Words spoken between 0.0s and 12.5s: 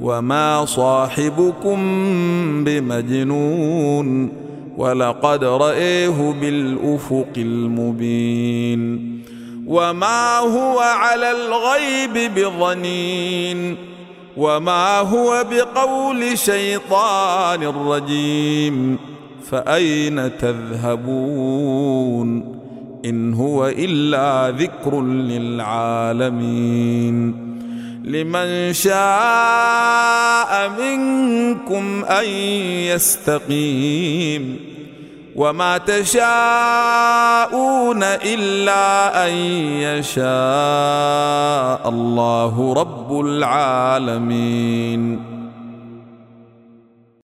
وما صاحبكم بمجنون ولقد رأيه بالأفق المبين وما هو على الغيب